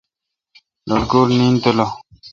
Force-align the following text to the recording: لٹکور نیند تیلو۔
لٹکور 0.89 1.27
نیند 1.37 1.57
تیلو۔ 1.63 1.87